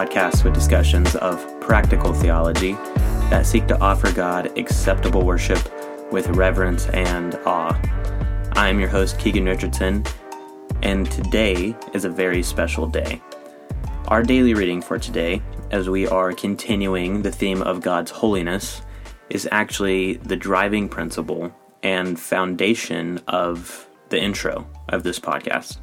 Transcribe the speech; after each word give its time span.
podcast 0.00 0.44
with 0.44 0.54
discussions 0.54 1.14
of 1.16 1.44
practical 1.60 2.14
theology 2.14 2.72
that 3.28 3.44
seek 3.44 3.66
to 3.66 3.78
offer 3.80 4.10
God 4.10 4.56
acceptable 4.58 5.26
worship 5.26 5.58
with 6.10 6.26
reverence 6.28 6.86
and 6.88 7.34
awe. 7.44 7.78
I 8.52 8.70
am 8.70 8.80
your 8.80 8.88
host, 8.88 9.18
Keegan 9.18 9.44
Richardson, 9.44 10.02
and 10.82 11.10
today 11.10 11.76
is 11.92 12.06
a 12.06 12.08
very 12.08 12.42
special 12.42 12.86
day. 12.86 13.20
Our 14.08 14.22
daily 14.22 14.54
reading 14.54 14.80
for 14.80 14.98
today, 14.98 15.42
as 15.70 15.90
we 15.90 16.06
are 16.06 16.32
continuing 16.32 17.20
the 17.20 17.30
theme 17.30 17.60
of 17.60 17.82
God's 17.82 18.10
holiness, 18.10 18.80
is 19.28 19.46
actually 19.52 20.14
the 20.14 20.36
driving 20.36 20.88
principle 20.88 21.54
and 21.82 22.18
foundation 22.18 23.20
of 23.28 23.86
the 24.08 24.18
intro 24.18 24.66
of 24.88 25.02
this 25.02 25.20
podcast. 25.20 25.76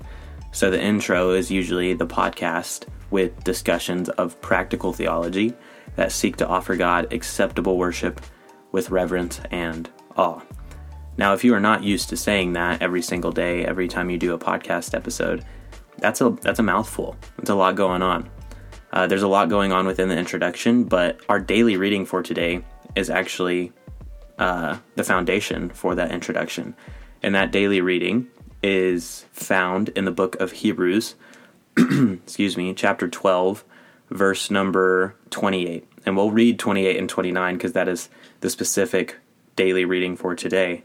So, 0.54 0.72
the 0.72 0.82
intro 0.82 1.34
is 1.34 1.52
usually 1.52 1.94
the 1.94 2.08
podcast 2.08 2.88
with 3.10 3.44
discussions 3.44 4.10
of 4.10 4.40
practical 4.42 4.94
theology 4.94 5.54
that 5.96 6.12
seek 6.12 6.38
to 6.38 6.48
offer 6.48 6.76
God 6.76 7.12
acceptable 7.14 7.78
worship 7.78 8.22
with 8.72 8.92
reverence 8.92 9.42
and 9.52 9.90
awe. 10.16 10.42
Now, 11.18 11.34
if 11.34 11.44
you 11.44 11.54
are 11.56 11.60
not 11.60 11.84
used 11.84 12.10
to 12.10 12.18
saying 12.18 12.54
that 12.54 12.82
every 12.82 13.02
single 13.02 13.32
day, 13.32 13.66
every 13.66 13.88
time 13.88 14.10
you 14.10 14.18
do 14.18 14.34
a 14.34 14.40
podcast 14.40 14.94
episode, 14.94 15.44
that's 15.98 16.22
a 16.22 16.30
that's 16.42 16.60
a 16.60 16.64
mouthful. 16.64 17.16
It's 17.40 17.50
a 17.50 17.56
lot 17.56 17.76
going 17.76 18.04
on. 18.04 18.30
Uh, 18.92 19.08
there's 19.08 19.24
a 19.24 19.28
lot 19.28 19.50
going 19.50 19.72
on 19.72 19.88
within 19.88 20.10
the 20.10 20.18
introduction, 20.18 20.84
but 20.84 21.20
our 21.28 21.40
daily 21.40 21.76
reading 21.76 22.06
for 22.06 22.22
today 22.22 22.64
is 22.96 23.10
actually 23.10 23.72
uh, 24.38 24.78
the 24.96 25.04
foundation 25.04 25.70
for 25.70 25.96
that 25.96 26.12
introduction. 26.12 26.76
And 27.24 27.34
that 27.36 27.52
daily 27.52 27.82
reading 27.82 28.28
is 28.64 29.26
found 29.32 29.90
in 29.90 30.06
the 30.06 30.12
book 30.12 30.36
of 30.40 30.52
Hebrews, 30.52 31.16
excuse 32.24 32.58
me, 32.58 32.74
chapter 32.74 33.08
12, 33.08 33.64
verse 34.10 34.50
number 34.50 35.16
28. 35.30 35.88
And 36.06 36.16
we'll 36.18 36.32
read 36.32 36.60
28 36.60 36.98
and 36.98 37.10
29 37.10 37.56
because 37.56 37.74
that 37.74 37.88
is 37.88 38.10
the 38.42 38.50
specific 38.50 39.18
daily 39.56 39.86
reading 39.86 40.16
for 40.16 40.36
today. 40.36 40.84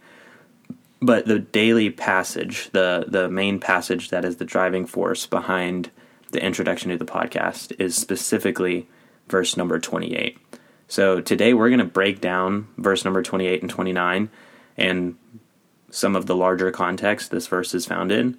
But 1.01 1.27
the 1.27 1.39
daily 1.39 1.91
passage, 1.91 2.71
the, 2.73 3.05
the 3.09 3.29
main 3.29 3.59
passage 3.59 4.11
that 4.11 4.25
is 4.25 4.37
the 4.37 4.45
driving 4.45 4.87
force 4.87 5.27
behind 5.27 5.91
the 6.31 6.45
introduction 6.45 6.91
to 6.91 6.97
the 6.97 7.05
podcast, 7.05 7.73
is 7.81 7.97
specifically 7.97 8.89
verse 9.29 9.57
number 9.57 9.79
28. 9.79 10.39
So 10.89 11.21
today 11.21 11.55
we're 11.55 11.71
going 11.71 11.79
to 11.79 11.85
break 11.85 12.21
down 12.21 12.69
verse 12.77 13.05
number 13.05 13.23
28 13.23 13.63
and 13.63 13.71
29 13.71 14.31
and 14.77 15.17
some 15.91 16.17
of 16.17 16.27
the 16.27 16.37
larger 16.37 16.71
context 16.71 17.31
this 17.31 17.47
verse 17.47 17.75
is 17.75 17.87
found 17.87 18.13
in. 18.13 18.39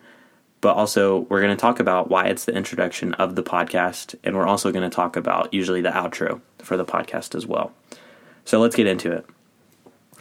But 0.64 0.78
also, 0.78 1.19
we're 1.28 1.42
going 1.42 1.53
to 1.53 1.59
talk 1.59 1.81
about 1.81 2.09
why 2.09 2.28
it's 2.28 2.45
the 2.45 2.56
introduction 2.56 3.14
of 3.16 3.36
the 3.36 3.44
podcast, 3.44 4.16
and 4.23 4.33
we're 4.33 4.47
also 4.47 4.72
going 4.72 4.89
to 4.89 4.95
talk 4.95 5.17
about 5.17 5.53
usually 5.53 5.81
the 5.81 5.89
outro 5.89 6.39
for 6.59 6.78
the 6.78 6.86
podcast 6.86 7.36
as 7.36 7.45
well. 7.45 7.73
So 8.45 8.61
let's 8.61 8.78
get 8.78 8.88
into 8.88 9.11
it. 9.11 9.25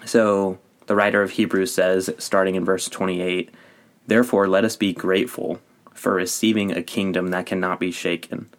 So, 0.04 0.58
the 0.86 0.96
writer 0.96 1.22
of 1.22 1.30
Hebrews 1.30 1.72
says, 1.72 2.10
starting 2.18 2.56
in 2.56 2.64
verse 2.64 2.88
28, 2.88 3.50
Therefore, 4.08 4.48
let 4.48 4.64
us 4.64 4.74
be 4.74 4.92
grateful 4.92 5.60
for 5.94 6.14
receiving 6.14 6.72
a 6.72 6.82
kingdom 6.82 7.28
that 7.28 7.46
cannot 7.46 7.78
be 7.78 7.92
shaken, 7.92 8.50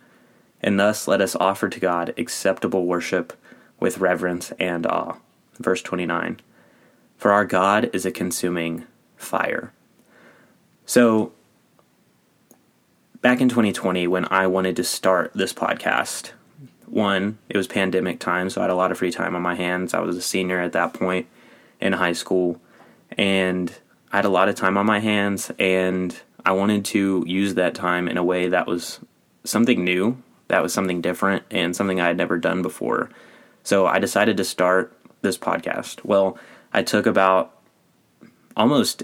and 0.61 0.79
thus 0.79 1.05
let 1.05 1.19
us 1.19 1.35
offer 1.35 1.67
to 1.67 1.81
God 1.81 2.13
acceptable 2.17 2.85
worship 2.85 3.33
with 3.81 3.97
reverence 3.97 4.53
and 4.57 4.87
awe. 4.87 5.17
Verse 5.59 5.81
29 5.81 6.39
For 7.17 7.33
our 7.33 7.43
God 7.43 7.89
is 7.91 8.05
a 8.05 8.11
consuming 8.11 8.85
fire. 9.17 9.73
So, 10.85 11.33
back 13.23 13.39
in 13.39 13.47
2020, 13.47 14.05
when 14.05 14.27
I 14.29 14.45
wanted 14.47 14.75
to 14.75 14.83
start 14.83 15.31
this 15.33 15.53
podcast, 15.53 16.31
one, 16.85 17.39
it 17.47 17.55
was 17.55 17.67
pandemic 17.67 18.19
time, 18.19 18.49
so 18.49 18.59
I 18.59 18.65
had 18.65 18.69
a 18.69 18.75
lot 18.75 18.91
of 18.91 18.97
free 18.97 19.11
time 19.11 19.33
on 19.33 19.41
my 19.41 19.55
hands. 19.55 19.93
I 19.93 20.01
was 20.01 20.17
a 20.17 20.21
senior 20.21 20.59
at 20.59 20.73
that 20.73 20.93
point 20.93 21.25
in 21.79 21.93
high 21.93 22.11
school, 22.11 22.61
and 23.17 23.73
I 24.11 24.17
had 24.17 24.25
a 24.25 24.29
lot 24.29 24.49
of 24.49 24.55
time 24.55 24.77
on 24.77 24.85
my 24.85 24.99
hands, 24.99 25.51
and 25.57 26.15
I 26.45 26.51
wanted 26.51 26.83
to 26.85 27.23
use 27.25 27.55
that 27.55 27.73
time 27.73 28.09
in 28.09 28.17
a 28.17 28.23
way 28.23 28.49
that 28.49 28.67
was 28.67 28.99
something 29.45 29.85
new, 29.85 30.21
that 30.49 30.61
was 30.61 30.73
something 30.73 30.99
different, 30.99 31.43
and 31.49 31.73
something 31.73 32.01
I 32.01 32.07
had 32.07 32.17
never 32.17 32.37
done 32.37 32.61
before. 32.61 33.09
So 33.63 33.87
I 33.87 33.99
decided 33.99 34.35
to 34.35 34.43
start 34.43 34.95
this 35.21 35.37
podcast. 35.37 36.03
Well, 36.03 36.37
I 36.73 36.83
took 36.83 37.05
about 37.05 37.57
almost 38.57 39.03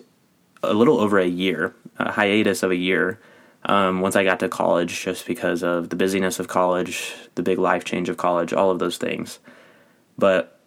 a 0.62 0.74
little 0.74 1.00
over 1.00 1.18
a 1.20 1.26
year, 1.26 1.74
a 1.98 2.12
hiatus 2.12 2.64
of 2.64 2.72
a 2.72 2.76
year, 2.76 3.18
um, 3.66 4.02
once 4.02 4.16
I 4.16 4.24
got 4.24 4.40
to 4.40 4.50
college, 4.50 5.04
just 5.04 5.26
because 5.26 5.64
of 5.64 5.90
the 5.90 5.96
busyness 5.96 6.40
of 6.40 6.48
college, 6.48 7.14
the 7.36 7.44
big 7.44 7.60
life 7.60 7.84
change 7.84 8.10
of 8.10 8.18
college, 8.18 8.54
all 8.54 8.72
of 8.72 8.80
those 8.80 8.98
things. 8.98 9.40
But 10.18 10.60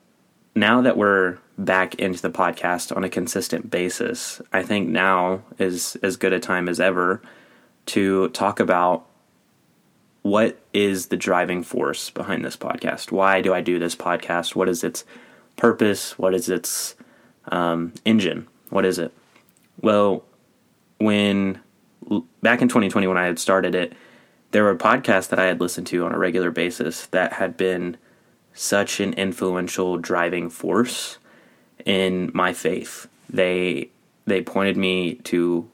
now 0.55 0.83
that 0.83 0.97
we're 0.97 1.39
back 1.57 1.95
into 1.97 2.21
the 2.21 2.31
podcast 2.31 2.95
on 2.95 3.05
a 3.05 3.09
consistent 3.09 3.71
basis, 3.71 4.41
I 4.53 4.63
think 4.63 4.89
now 4.89 5.43
is 5.59 5.97
as 6.03 6.17
good 6.17 6.33
a 6.33 6.41
time 6.41 6.69
as 6.69 6.81
ever 6.81 7.23
to 7.87 8.29
talk 8.31 8.61
about 8.61 9.07
what 10.23 10.61
is 10.73 11.07
the 11.07 11.17
driving 11.17 11.63
force 11.63 12.11
behind 12.11 12.45
this 12.45 12.57
podcast? 12.57 13.11
Why 13.11 13.41
do 13.41 13.53
I 13.53 13.61
do 13.61 13.79
this 13.79 13.97
podcast? 13.97 14.55
What 14.55 14.69
is 14.69 14.85
its 14.85 15.05
purpose? 15.57 16.19
What 16.19 16.35
is 16.35 16.49
its 16.49 16.95
um, 17.47 17.93
engine? 18.05 18.47
What 18.71 18.85
is 18.85 18.99
it? 18.99 19.13
Well, 19.81 20.25
when 20.99 21.61
back 22.43 22.63
in 22.63 22.69
2020, 22.69 23.07
when 23.07 23.17
I 23.17 23.27
had 23.27 23.39
started 23.39 23.75
it, 23.75 23.95
there 24.51 24.65
were 24.65 24.77
podcasts 24.77 25.29
that 25.29 25.39
I 25.39 25.47
had 25.47 25.61
listened 25.61 25.87
to 25.89 26.05
on 26.05 26.13
a 26.13 26.19
regular 26.19 26.51
basis 26.51 27.07
that 27.07 27.35
had 27.35 27.57
been 27.57 27.97
such 28.53 29.01
an 29.01 29.15
influential 29.15 29.97
driving 29.97 30.51
force 30.51 31.19
in 31.85 32.31
my 32.35 32.53
faith. 32.53 33.09
They 33.29 33.91
they 34.25 34.43
pointed 34.43 34.77
me 34.77 35.17
to 35.17 35.69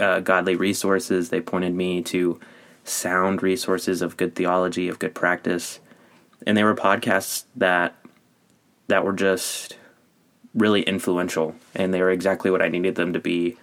uh, 0.00 0.20
godly 0.20 0.56
resources. 0.56 1.28
They 1.28 1.40
pointed 1.40 1.74
me 1.74 2.02
to 2.02 2.40
sound 2.84 3.42
resources 3.42 4.00
of 4.00 4.16
good 4.16 4.34
theology, 4.34 4.88
of 4.88 4.98
good 4.98 5.14
practice. 5.14 5.80
And 6.46 6.56
they 6.56 6.64
were 6.64 6.74
podcasts 6.74 7.44
that 7.56 7.94
that 8.86 9.04
were 9.04 9.12
just 9.12 9.76
really 10.54 10.82
influential 10.82 11.54
and 11.74 11.92
they 11.92 12.00
were 12.00 12.10
exactly 12.10 12.50
what 12.50 12.62
I 12.62 12.68
needed 12.68 12.94
them 12.94 13.12
to 13.12 13.20
be 13.20 13.56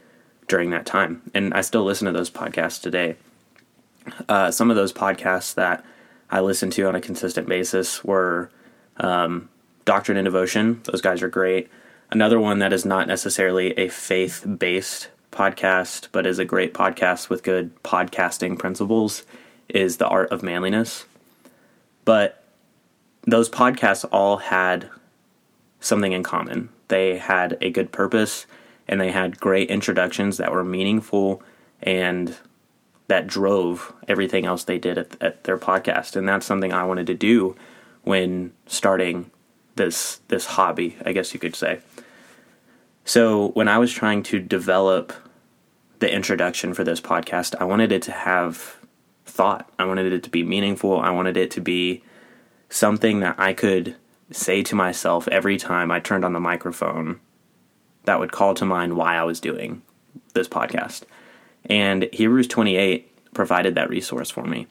during 0.47 0.69
that 0.71 0.85
time. 0.85 1.21
And 1.33 1.53
I 1.53 1.61
still 1.61 1.83
listen 1.83 2.05
to 2.05 2.11
those 2.11 2.29
podcasts 2.29 2.81
today. 2.81 3.15
Uh, 4.29 4.51
some 4.51 4.69
of 4.69 4.75
those 4.75 4.93
podcasts 4.93 5.53
that 5.55 5.83
I 6.29 6.39
listen 6.39 6.69
to 6.71 6.87
on 6.87 6.95
a 6.95 7.01
consistent 7.01 7.47
basis 7.47 8.03
were 8.03 8.49
um, 8.97 9.49
Doctrine 9.85 10.17
and 10.17 10.25
Devotion. 10.25 10.81
Those 10.83 11.01
guys 11.01 11.21
are 11.21 11.29
great. 11.29 11.69
Another 12.11 12.39
one 12.39 12.59
that 12.59 12.73
is 12.73 12.85
not 12.85 13.07
necessarily 13.07 13.71
a 13.77 13.89
faith 13.89 14.45
based 14.57 15.09
podcast, 15.31 16.09
but 16.11 16.25
is 16.25 16.39
a 16.39 16.45
great 16.45 16.73
podcast 16.73 17.29
with 17.29 17.43
good 17.43 17.75
podcasting 17.83 18.57
principles, 18.57 19.23
is 19.67 19.97
The 19.97 20.07
Art 20.07 20.31
of 20.31 20.43
Manliness. 20.43 21.05
But 22.05 22.43
those 23.23 23.49
podcasts 23.49 24.05
all 24.11 24.37
had 24.37 24.89
something 25.79 26.13
in 26.13 26.23
common. 26.23 26.69
They 26.87 27.17
had 27.17 27.57
a 27.61 27.71
good 27.71 27.91
purpose 27.91 28.45
and 28.87 29.01
they 29.01 29.11
had 29.11 29.39
great 29.39 29.69
introductions 29.69 30.37
that 30.37 30.51
were 30.51 30.63
meaningful 30.63 31.41
and 31.81 32.35
that 33.07 33.27
drove 33.27 33.93
everything 34.07 34.45
else 34.45 34.63
they 34.63 34.77
did 34.77 34.97
at, 34.97 35.21
at 35.21 35.43
their 35.43 35.57
podcast. 35.57 36.15
And 36.15 36.27
that's 36.27 36.45
something 36.45 36.73
I 36.73 36.85
wanted 36.85 37.07
to 37.07 37.13
do 37.13 37.55
when 38.03 38.53
starting 38.65 39.31
this 39.75 40.21
this 40.27 40.45
hobby, 40.45 40.97
I 41.05 41.11
guess 41.11 41.33
you 41.33 41.39
could 41.39 41.55
say. 41.55 41.79
So 43.03 43.49
when 43.49 43.67
I 43.67 43.77
was 43.77 43.91
trying 43.91 44.23
to 44.23 44.39
develop 44.39 45.13
the 45.99 46.11
introduction 46.11 46.73
for 46.73 46.83
this 46.83 47.01
podcast, 47.01 47.55
I 47.59 47.65
wanted 47.65 47.91
it 47.91 48.01
to 48.03 48.11
have 48.11 48.77
thought. 49.25 49.69
I 49.77 49.85
wanted 49.85 50.11
it 50.11 50.23
to 50.23 50.29
be 50.29 50.43
meaningful. 50.43 50.99
I 50.99 51.11
wanted 51.11 51.37
it 51.37 51.51
to 51.51 51.61
be 51.61 52.03
something 52.69 53.19
that 53.19 53.39
I 53.39 53.53
could 53.53 53.95
say 54.31 54.63
to 54.63 54.75
myself 54.75 55.27
every 55.27 55.57
time 55.57 55.91
I 55.91 55.99
turned 55.99 56.25
on 56.25 56.33
the 56.33 56.39
microphone 56.39 57.19
that 58.05 58.19
would 58.19 58.31
call 58.31 58.53
to 58.55 58.65
mind 58.65 58.95
why 58.95 59.15
I 59.15 59.23
was 59.23 59.39
doing 59.39 59.81
this 60.33 60.47
podcast. 60.47 61.03
And 61.65 62.09
Hebrews 62.13 62.47
28 62.47 63.33
provided 63.33 63.75
that 63.75 63.89
resource 63.89 64.29
for 64.29 64.43
me. 64.45 64.67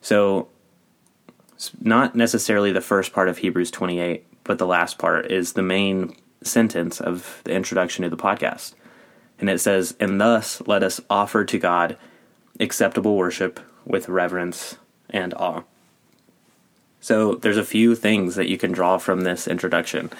So, 0.00 0.48
not 1.80 2.14
necessarily 2.14 2.70
the 2.70 2.80
first 2.80 3.12
part 3.12 3.28
of 3.28 3.38
Hebrews 3.38 3.70
28, 3.70 4.26
but 4.44 4.58
the 4.58 4.66
last 4.66 4.98
part 4.98 5.30
is 5.30 5.52
the 5.52 5.62
main 5.62 6.14
sentence 6.42 7.00
of 7.00 7.40
the 7.44 7.52
introduction 7.52 8.02
to 8.02 8.10
the 8.10 8.16
podcast. 8.16 8.74
And 9.38 9.48
it 9.48 9.58
says, 9.58 9.96
And 9.98 10.20
thus 10.20 10.62
let 10.66 10.82
us 10.82 11.00
offer 11.08 11.44
to 11.44 11.58
God 11.58 11.96
acceptable 12.60 13.16
worship 13.16 13.60
with 13.84 14.08
reverence 14.08 14.76
and 15.10 15.32
awe. 15.34 15.62
So 17.00 17.34
there's 17.36 17.56
a 17.56 17.64
few 17.64 17.94
things 17.94 18.34
that 18.34 18.48
you 18.48 18.58
can 18.58 18.72
draw 18.72 18.98
from 18.98 19.22
this 19.22 19.46
introduction. 19.46 20.10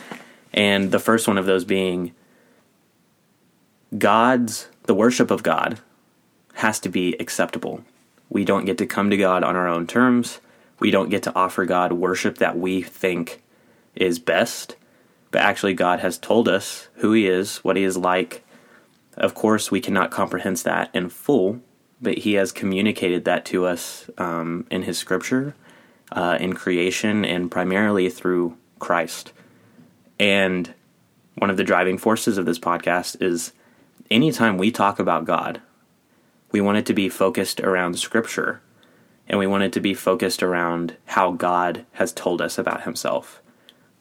And 0.53 0.91
the 0.91 1.01
first 1.01 1.27
one 1.27 1.39
of 1.39 1.47
those 1.47 1.65
being 1.65 2.13
God's, 3.99 4.69
the 4.85 4.95
worship 4.95 5.31
of 5.31 5.43
God 5.43 5.81
has 6.55 6.81
to 6.81 6.89
be 6.89 7.15
acceptable. 7.21 7.85
We 8.29 8.45
don't 8.45 8.65
get 8.65 8.79
to 8.79 8.87
come 8.87 9.11
to 9.11 9.17
God 9.17 9.45
on 9.45 9.57
our 9.57 9.69
own 9.69 9.87
terms. 9.87 10.41
We 10.79 10.91
don't 10.91 11.11
get 11.11 11.23
to 11.25 11.35
offer 11.35 11.65
God 11.65 11.93
worship 11.93 12.39
that 12.39 12.59
we 12.59 12.83
think 12.83 13.43
is 13.95 14.19
best. 14.19 14.77
But 15.31 15.43
actually, 15.43 15.75
God 15.75 16.01
has 16.01 16.19
told 16.19 16.49
us 16.49 16.89
who 16.97 17.13
He 17.13 17.27
is, 17.27 17.59
what 17.59 17.77
He 17.77 17.85
is 17.85 17.97
like. 17.97 18.45
Of 19.17 19.35
course, 19.35 19.71
we 19.71 19.81
cannot 19.81 20.11
comprehend 20.11 20.57
that 20.59 20.91
in 20.95 21.09
full, 21.09 21.61
but 22.01 22.19
He 22.19 22.35
has 22.35 22.53
communicated 22.53 23.25
that 23.25 23.45
to 23.47 23.67
us 23.67 24.09
um, 24.19 24.67
in 24.71 24.83
His 24.83 24.99
Scripture, 24.99 25.55
uh, 26.13 26.37
in 26.41 26.53
creation, 26.55 27.25
and 27.25 27.51
primarily 27.51 28.09
through 28.09 28.57
Christ. 28.79 29.33
And 30.19 30.73
one 31.35 31.51
of 31.51 31.57
the 31.57 31.65
driving 31.65 31.99
forces 31.99 32.39
of 32.39 32.47
this 32.47 32.59
podcast 32.59 33.21
is 33.21 33.53
anytime 34.11 34.59
we 34.59 34.71
talk 34.71 34.99
about 34.99 35.25
God, 35.25 35.61
we 36.53 36.61
want 36.61 36.79
it 36.79 36.87
to 36.87 36.95
be 36.95 37.09
focused 37.09 37.61
around 37.61 37.99
Scripture, 37.99 38.61
and 39.29 39.39
we 39.39 39.47
want 39.47 39.65
it 39.65 39.73
to 39.73 39.81
be 39.81 39.95
focused 39.95 40.43
around 40.43 40.97
how 41.07 41.33
God 41.33 41.85
has 41.93 42.13
told 42.13 42.41
us 42.41 42.59
about 42.59 42.85
Himself. 42.85 43.43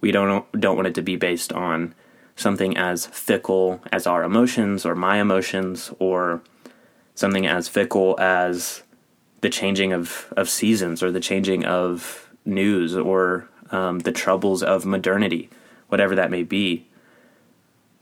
We 0.01 0.11
don't 0.11 0.45
don't 0.59 0.75
want 0.75 0.87
it 0.87 0.95
to 0.95 1.01
be 1.01 1.15
based 1.15 1.51
on 1.53 1.95
something 2.35 2.77
as 2.77 3.05
fickle 3.07 3.81
as 3.91 4.05
our 4.05 4.23
emotions 4.23 4.85
or 4.85 4.93
my 4.93 5.19
emotions 5.19 5.91
or 5.99 6.41
something 7.15 7.47
as 7.47 7.67
fickle 7.67 8.19
as 8.19 8.83
the 9.41 9.49
changing 9.49 9.93
of, 9.93 10.33
of 10.35 10.49
seasons 10.49 11.01
or 11.01 11.11
the 11.11 11.19
changing 11.19 11.63
of 11.63 12.29
news 12.43 12.95
or 12.95 13.47
um, 13.71 13.99
the 13.99 14.11
troubles 14.11 14.61
of 14.61 14.85
modernity, 14.85 15.49
whatever 15.87 16.15
that 16.15 16.29
may 16.29 16.43
be. 16.43 16.87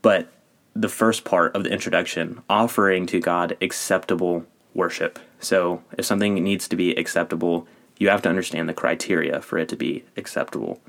But 0.01 0.32
the 0.75 0.89
first 0.89 1.23
part 1.23 1.55
of 1.55 1.63
the 1.63 1.69
introduction, 1.69 2.41
offering 2.49 3.05
to 3.07 3.19
God 3.19 3.55
acceptable 3.61 4.45
worship. 4.73 5.19
So 5.39 5.83
if 5.97 6.05
something 6.05 6.35
needs 6.35 6.67
to 6.67 6.75
be 6.75 6.95
acceptable, 6.95 7.67
you 7.97 8.09
have 8.09 8.21
to 8.23 8.29
understand 8.29 8.67
the 8.67 8.73
criteria 8.73 9.41
for 9.41 9.57
it 9.57 9.69
to 9.69 9.75
be 9.75 10.03
acceptable. 10.17 10.81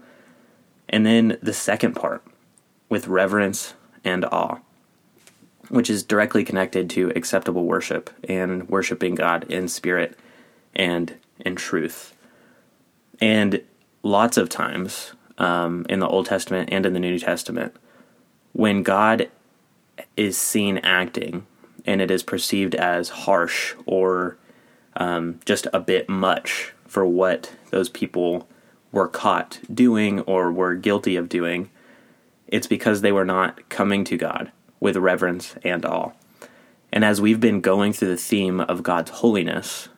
And 0.89 1.05
then 1.05 1.39
the 1.43 1.53
second 1.53 1.95
part 1.95 2.23
with 2.89 3.09
reverence 3.09 3.75
and 4.05 4.25
awe, 4.27 4.59
which 5.69 5.91
is 5.91 6.03
directly 6.03 6.45
connected 6.45 6.89
to 6.91 7.11
acceptable 7.17 7.65
worship 7.65 8.11
and 8.29 8.69
worshiping 8.69 9.15
God 9.15 9.45
in 9.51 9.69
spirit 9.69 10.19
and 10.75 11.15
in 11.41 11.57
truth. 11.57 12.15
And 13.21 13.63
lots 14.03 14.37
of 14.37 14.49
times 14.49 15.13
um, 15.39 15.87
in 15.89 16.01
the 16.01 16.09
Old 16.09 16.27
Testament 16.27 16.69
and 16.73 16.87
in 16.87 16.93
the 16.93 17.01
New 17.01 17.19
Testament, 17.19 17.75
when 18.53 18.83
God 18.83 19.29
is 20.17 20.37
seen 20.37 20.79
acting 20.79 21.47
and 21.87 22.01
it 22.01 22.11
is 22.11 22.23
perceived 22.23 22.75
as 22.75 23.09
harsh 23.11 23.75
or 23.87 24.39
um, 24.97 25.41
just 25.45 25.67
a 25.73 25.81
bit 25.81 26.09
much 26.09 26.73
for 26.87 27.05
what 27.05 27.53
those 27.71 27.89
people 27.89 28.49
were 28.93 29.09
caught 29.09 29.59
doing 29.73 30.21
or 30.21 30.53
were 30.53 30.75
guilty 30.75 31.17
of 31.17 31.29
doing, 31.29 31.71
it's 32.47 32.67
because 32.69 33.01
they 33.01 33.13
were 33.13 33.25
not 33.25 33.69
coming 33.69 34.05
to 34.05 34.17
God 34.17 34.53
with 34.79 34.97
reverence 34.97 35.57
and 35.65 35.85
awe. 35.85 36.13
And 36.93 37.05
as 37.05 37.21
we've 37.21 37.41
been 37.41 37.61
going 37.61 37.93
through 37.93 38.11
the 38.11 38.17
theme 38.17 38.61
of 38.61 38.85
God's 38.85 39.11
holiness, 39.11 39.89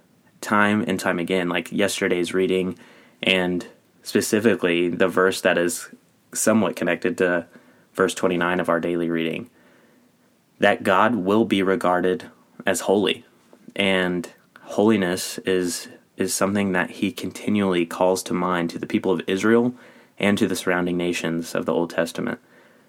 time 0.40 0.82
and 0.87 0.99
time 0.99 1.19
again, 1.19 1.49
like 1.49 1.70
yesterday's 1.70 2.32
reading, 2.32 2.78
and 3.22 3.66
specifically 4.02 4.88
the 4.88 5.08
verse 5.08 5.42
that 5.42 5.58
is 5.58 5.88
somewhat 6.32 6.76
connected 6.76 7.19
to 7.19 7.46
verse 7.92 8.14
29 8.14 8.60
of 8.60 8.70
our 8.70 8.81
daily 8.81 9.10
reading, 9.10 9.50
that 10.58 10.82
God 10.82 11.16
will 11.16 11.44
be 11.44 11.62
regarded 11.62 12.30
as 12.64 12.80
holy. 12.80 13.24
And 13.74 14.30
holiness 14.62 15.38
is 15.38 15.88
is 16.16 16.32
something 16.32 16.72
that 16.72 16.92
he 16.92 17.12
continually 17.12 17.84
calls 17.84 18.22
to 18.22 18.32
mind 18.32 18.70
to 18.70 18.78
the 18.78 18.86
people 18.86 19.12
of 19.12 19.20
Israel 19.26 19.74
and 20.18 20.38
to 20.38 20.48
the 20.48 20.56
surrounding 20.56 20.96
nations 20.96 21.54
of 21.54 21.66
the 21.66 21.74
Old 21.74 21.90
Testament. 21.90 22.38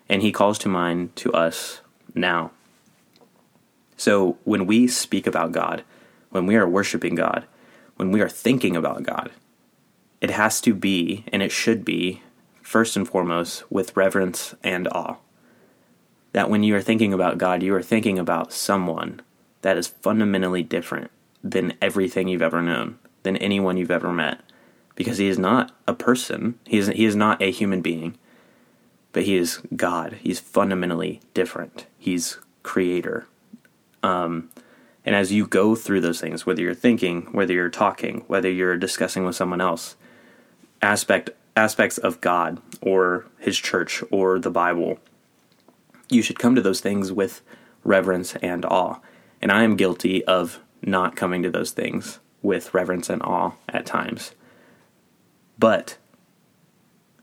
And 0.08 0.22
he 0.22 0.32
calls 0.32 0.58
to 0.60 0.70
mind 0.70 1.14
to 1.18 1.34
us 1.34 1.82
now. 2.16 2.52
So 3.98 4.38
when 4.46 4.66
we 4.66 4.88
speak 4.88 5.28
about 5.28 5.52
God, 5.52 5.84
when 6.30 6.46
we 6.46 6.56
are 6.56 6.68
worshiping 6.68 7.16
God, 7.16 7.46
when 7.98 8.12
we 8.12 8.22
are 8.22 8.30
thinking 8.30 8.78
about 8.78 9.04
God, 9.04 9.32
it 10.22 10.30
has 10.30 10.62
to 10.62 10.74
be, 10.74 11.26
and 11.34 11.44
it 11.44 11.52
should 11.52 11.84
be, 11.84 12.22
first 12.62 12.96
and 12.96 13.08
foremost, 13.08 13.70
with 13.72 13.98
reverence 13.98 14.56
and 14.64 14.88
awe. 14.88 15.18
That 16.34 16.50
when 16.50 16.64
you 16.64 16.76
are 16.76 16.82
thinking 16.82 17.14
about 17.14 17.38
God, 17.38 17.64
you 17.64 17.74
are 17.76 17.82
thinking 17.82 18.20
about 18.20 18.54
someone 18.54 19.22
that 19.62 19.78
is 19.78 19.88
fundamentally 19.88 20.64
different 20.64 21.12
than 21.44 21.74
everything 21.82 22.28
you've 22.28 22.42
ever 22.42 22.62
known 22.62 23.00
than 23.24 23.38
anyone 23.38 23.78
you've 23.78 23.92
ever 23.92 24.12
met 24.12 24.42
because 24.96 25.18
he 25.18 25.28
is 25.28 25.38
not 25.38 25.72
a 25.88 25.94
person. 25.94 26.58
He 26.66 26.78
is, 26.78 26.88
he 26.88 27.06
is 27.06 27.16
not 27.16 27.42
a 27.42 27.52
human 27.52 27.82
being, 27.82 28.18
but 29.12 29.24
he 29.24 29.36
is 29.36 29.62
God. 29.76 30.18
He's 30.22 30.40
fundamentally 30.40 31.22
different. 31.34 31.86
He's 31.98 32.40
creator. 32.64 33.28
Um, 34.02 34.50
and 35.06 35.16
as 35.16 35.32
you 35.32 35.48
go 35.48 35.76
through 35.76 36.02
those 36.02 36.20
things, 36.20 36.46
whether 36.46 36.62
you're 36.62 36.74
thinking, 36.74 37.28
whether 37.32 37.54
you're 37.54 37.70
talking, 37.70 38.24
whether 38.28 38.50
you're 38.50 38.78
discussing 38.78 39.26
with 39.26 39.36
someone 39.36 39.62
else, 39.62 39.96
aspect 40.82 41.30
aspects 41.56 41.98
of 41.98 42.22
God 42.22 42.62
or 42.82 43.26
His 43.40 43.58
church 43.58 44.04
or 44.12 44.40
the 44.40 44.52
Bible, 44.52 45.00
you 46.10 46.22
should 46.22 46.40
come 46.40 46.56
to 46.56 46.62
those 46.62 46.82
things 46.82 47.12
with 47.12 47.42
reverence 47.84 48.36
and 48.38 48.66
awe. 48.66 49.00
And 49.42 49.52
I 49.52 49.64
am 49.64 49.76
guilty 49.76 50.24
of 50.26 50.60
not 50.82 51.16
coming 51.16 51.44
to 51.44 51.50
those 51.50 51.72
things 51.72 52.20
with 52.42 52.74
reverence 52.74 53.10
and 53.10 53.22
awe 53.22 53.54
at 53.70 53.86
times. 53.86 54.34
But 55.60 55.98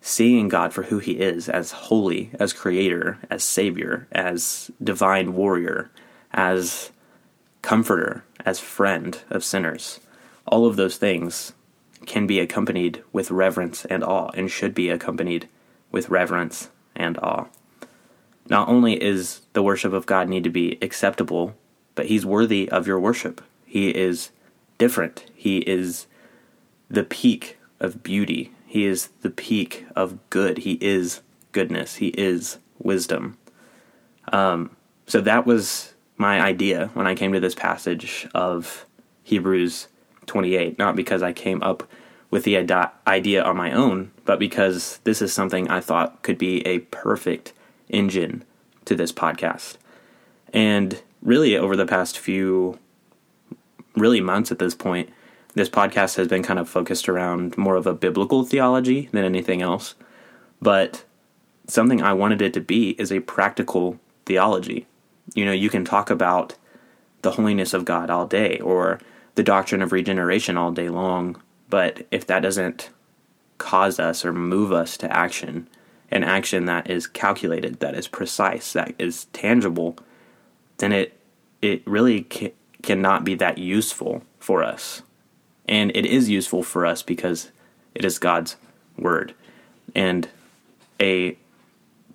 seeing 0.01 0.49
God 0.49 0.73
for 0.73 0.85
who 0.85 0.99
He 0.99 1.13
is 1.13 1.49
as 1.49 1.73
holy, 1.73 2.31
as 2.39 2.53
creator, 2.53 3.19
as 3.31 3.45
savior, 3.45 4.07
as 4.13 4.71
divine 4.83 5.35
warrior, 5.35 5.91
as 6.33 6.91
comforter, 7.63 8.25
as 8.45 8.61
friend 8.61 9.19
of 9.31 9.45
sinners, 9.45 10.01
all 10.47 10.67
of 10.67 10.77
those 10.77 10.97
things 10.97 11.53
can 12.05 12.27
be 12.27 12.39
accompanied 12.39 13.03
with 13.13 13.31
reverence 13.31 13.87
and 13.87 14.05
awe 14.05 14.31
and 14.35 14.51
should 14.51 14.75
be 14.75 14.91
accompanied 14.91 15.49
with 15.91 16.11
reverence 16.11 16.69
and 16.95 17.17
awe. 17.19 17.47
Not 18.49 18.69
only 18.69 19.03
is 19.03 19.41
the 19.53 19.63
worship 19.63 19.93
of 19.93 20.07
God 20.07 20.29
need 20.29 20.45
to 20.45 20.51
be 20.51 20.79
acceptable, 20.83 21.55
but 21.95 22.07
He's 22.07 22.27
worthy 22.27 22.69
of 22.69 22.87
your 22.87 23.01
worship. 23.01 23.41
He 23.65 23.89
is 23.89 24.31
different. 24.79 25.25
He 25.35 25.59
is 25.59 26.07
the 26.91 27.05
peak 27.05 27.59
of 27.81 28.03
beauty. 28.03 28.53
He 28.67 28.85
is 28.85 29.09
the 29.23 29.31
peak 29.31 29.87
of 29.97 30.19
good. 30.31 30.59
He 30.59 30.79
is 30.81 31.21
goodness. 31.53 31.97
He 31.97 32.09
is 32.09 32.59
wisdom. 32.79 33.39
Um, 34.33 34.77
so 35.07 35.21
that 35.21 35.47
was 35.47 35.95
my 36.17 36.41
idea 36.41 36.91
when 36.95 37.07
I 37.07 37.15
came 37.15 37.33
to 37.33 37.41
this 37.41 37.55
passage 37.55 38.27
of 38.35 38.87
Hebrews 39.23 39.89
28, 40.27 40.79
not 40.79 40.97
because 40.97 41.23
I 41.23 41.33
came 41.33 41.63
up 41.63 41.89
with 42.31 42.45
the 42.45 42.57
idea 43.07 43.43
on 43.45 43.57
my 43.57 43.73
own, 43.73 44.11
but 44.25 44.39
because 44.39 44.99
this 45.05 45.23
is 45.23 45.33
something 45.33 45.69
I 45.69 45.81
thought 45.81 46.23
could 46.23 46.39
be 46.39 46.67
a 46.67 46.81
perfect 46.81 47.53
engine 47.89 48.45
to 48.85 48.95
this 48.95 49.13
podcast. 49.13 49.77
And 50.53 51.03
really, 51.23 51.57
over 51.57 51.77
the 51.77 51.87
past 51.87 52.19
few 52.19 52.79
really 53.97 54.21
months 54.21 54.51
at 54.53 54.59
this 54.59 54.75
point, 54.75 55.11
this 55.55 55.69
podcast 55.69 56.17
has 56.17 56.29
been 56.29 56.43
kind 56.43 56.59
of 56.59 56.69
focused 56.69 57.09
around 57.09 57.57
more 57.57 57.77
of 57.77 57.87
a 57.87 57.95
biblical 57.95 58.45
theology 58.45 59.09
than 59.13 59.25
anything 59.25 59.63
else. 59.63 59.95
But 60.61 61.05
something 61.67 62.03
I 62.03 62.13
wanted 62.13 62.43
it 62.43 62.53
to 62.55 62.61
be 62.61 62.91
is 62.91 63.13
a 63.13 63.21
practical 63.21 63.99
theology. 64.27 64.87
You 65.35 65.45
know, 65.45 65.53
you 65.53 65.71
can 65.71 65.85
talk 65.85 66.11
about 66.11 66.57
the 67.23 67.33
holiness 67.33 67.73
of 67.73 67.85
God 67.85 68.11
all 68.11 68.27
day 68.27 68.59
or 68.59 69.01
the 69.35 69.43
doctrine 69.43 69.83
of 69.83 69.93
regeneration 69.93 70.57
all 70.57 70.71
day 70.71 70.89
long, 70.89 71.41
but 71.69 72.07
if 72.11 72.27
that 72.27 72.41
doesn't 72.41 72.91
cause 73.59 73.99
us 73.99 74.25
or 74.25 74.33
move 74.33 74.73
us 74.73 74.97
to 74.99 75.13
action, 75.13 75.69
an 76.15 76.23
action 76.25 76.65
that 76.67 76.89
is 76.89 77.07
calculated, 77.07 77.81
that 77.81 77.95
is 77.95 78.09
precise, 78.09 78.73
that 78.73 78.95
is 78.99 79.27
tangible, 79.27 79.97
then 80.79 80.93
it 80.93 81.19
it 81.61 81.87
really 81.87 82.23
cannot 82.83 83.25
be 83.25 83.35
that 83.35 83.59
useful 83.59 84.23
for 84.39 84.63
us. 84.63 85.03
And 85.67 85.91
it 85.97 86.05
is 86.07 86.29
useful 86.29 86.63
for 86.63 86.85
us 86.85 87.03
because 87.03 87.51
it 87.95 88.05
is 88.05 88.19
God's 88.19 88.57
word. 88.99 89.35
And 89.95 90.29
a 91.01 91.39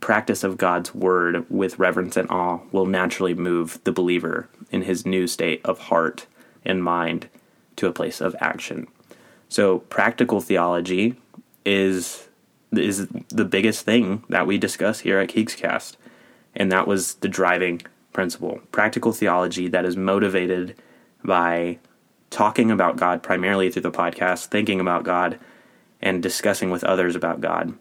practice 0.01 0.43
of 0.43 0.57
God's 0.57 0.93
word 0.93 1.45
with 1.49 1.79
reverence 1.79 2.15
and 2.15 2.29
awe 2.29 2.59
will 2.71 2.85
naturally 2.85 3.33
move 3.33 3.79
the 3.83 3.91
believer 3.91 4.47
in 4.71 4.83
his 4.83 5.05
new 5.05 5.25
state 5.25 5.61
of 5.65 5.79
heart 5.79 6.27
and 6.63 6.83
mind 6.83 7.27
to 7.77 7.87
a 7.87 7.91
place 7.91 8.21
of 8.21 8.35
action. 8.39 8.87
So 9.49 9.79
practical 9.79 10.41
theology 10.41 11.15
is 11.65 12.28
is 12.71 13.07
the 13.29 13.45
biggest 13.45 13.85
thing 13.85 14.23
that 14.29 14.47
we 14.47 14.57
discuss 14.57 14.99
here 14.99 15.19
at 15.19 15.29
Keegscast. 15.29 15.95
And 16.55 16.71
that 16.71 16.87
was 16.87 17.15
the 17.15 17.27
driving 17.27 17.81
principle 18.13 18.59
practical 18.71 19.13
theology 19.13 19.67
that 19.67 19.85
is 19.85 19.95
motivated 19.95 20.75
by 21.23 21.79
talking 22.29 22.69
about 22.71 22.97
God 22.97 23.23
primarily 23.23 23.69
through 23.69 23.83
the 23.83 23.91
podcast, 23.91 24.47
thinking 24.47 24.79
about 24.79 25.03
God, 25.03 25.39
and 26.01 26.21
discussing 26.21 26.69
with 26.69 26.83
others 26.83 27.15
about 27.15 27.41
God 27.41 27.73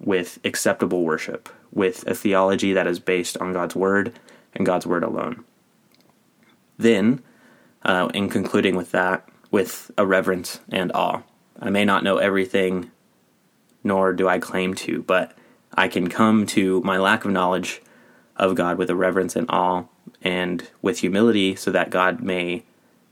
with 0.00 0.38
acceptable 0.44 1.02
worship, 1.02 1.48
with 1.72 2.06
a 2.06 2.14
theology 2.14 2.72
that 2.72 2.86
is 2.86 2.98
based 2.98 3.36
on 3.38 3.52
God's 3.52 3.74
Word 3.74 4.18
and 4.54 4.66
God's 4.66 4.86
Word 4.86 5.02
alone. 5.02 5.44
Then, 6.78 7.22
uh, 7.82 8.10
in 8.14 8.28
concluding 8.28 8.76
with 8.76 8.90
that, 8.92 9.28
with 9.50 9.90
a 9.96 10.06
reverence 10.06 10.60
and 10.68 10.90
awe. 10.92 11.22
I 11.60 11.70
may 11.70 11.84
not 11.84 12.02
know 12.02 12.18
everything, 12.18 12.90
nor 13.84 14.12
do 14.12 14.26
I 14.26 14.38
claim 14.38 14.74
to, 14.74 15.02
but 15.02 15.36
I 15.74 15.88
can 15.88 16.08
come 16.08 16.46
to 16.46 16.80
my 16.80 16.98
lack 16.98 17.24
of 17.24 17.30
knowledge 17.30 17.82
of 18.36 18.54
God 18.54 18.78
with 18.78 18.90
a 18.90 18.96
reverence 18.96 19.36
and 19.36 19.46
awe 19.50 19.84
and 20.22 20.68
with 20.82 21.00
humility 21.00 21.54
so 21.54 21.70
that 21.70 21.90
God 21.90 22.20
may 22.20 22.64